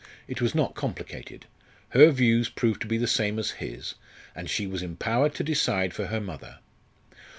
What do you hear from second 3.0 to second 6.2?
same as his; and she was empowered to decide for her